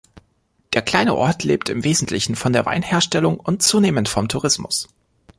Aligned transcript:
Der 0.73 0.81
kleine 0.81 1.13
Ort 1.13 1.43
lebt 1.43 1.69
im 1.69 1.83
Wesentlichen 1.83 2.35
von 2.35 2.53
der 2.53 2.65
Weinherstellung 2.65 3.39
und 3.39 3.61
zunehmend 3.61 4.09
vom 4.09 4.27
Tourismus. 4.29 4.87